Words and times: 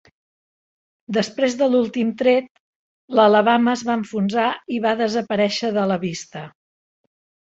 Després 1.17 1.57
de 1.57 1.65
l'últim 1.73 2.13
tret, 2.21 2.47
l'"Alabama" 3.19 3.75
es 3.79 3.83
va 3.89 3.97
enfonsar 3.99 4.47
i 4.77 4.79
va 4.87 4.95
desaparèixer 5.03 5.71
de 5.77 5.85
la 5.93 5.99
vista. 6.05 6.43